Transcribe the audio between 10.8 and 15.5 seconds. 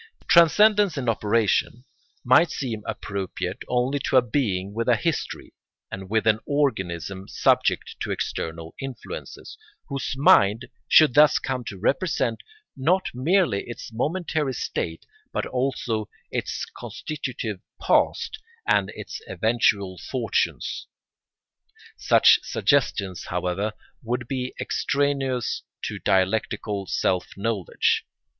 should thus come to represent not merely its momentary state but